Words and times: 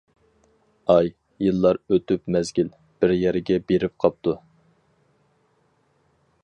ئاي، 0.93 1.09
يىللار 1.47 1.79
ئۆتۈپ 1.95 2.23
مەزگىل، 2.37 2.73
بىر 3.03 3.15
يەرگە 3.17 3.59
بېرىپ 3.73 3.95
قاپتۇ. 4.05 4.35